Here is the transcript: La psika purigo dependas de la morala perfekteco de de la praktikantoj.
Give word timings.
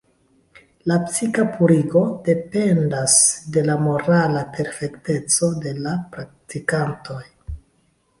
La 0.91 0.95
psika 1.07 1.43
purigo 1.57 1.99
dependas 2.27 3.17
de 3.57 3.63
la 3.67 3.75
morala 3.89 4.41
perfekteco 4.55 5.51
de 5.59 5.67
de 5.67 5.85
la 5.89 5.93
praktikantoj. 6.17 7.21